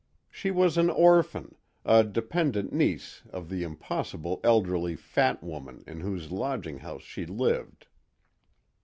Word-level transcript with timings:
She 0.31 0.49
was 0.49 0.79
an 0.79 0.89
orphan, 0.89 1.53
a 1.85 2.03
dependent 2.03 2.73
niece 2.73 3.21
of 3.29 3.49
the 3.49 3.61
impossible 3.61 4.41
elderly 4.43 4.95
fat 4.95 5.43
woman 5.43 5.83
in 5.85 5.99
whose 5.99 6.31
lodging 6.31 6.79
house 6.79 7.03
she 7.03 7.27
lived. 7.27 7.85